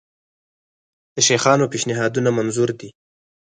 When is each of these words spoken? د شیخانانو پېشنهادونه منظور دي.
د 1.15 1.17
شیخانانو 1.27 1.71
پېشنهادونه 1.73 2.29
منظور 2.37 2.69
دي. 2.79 2.89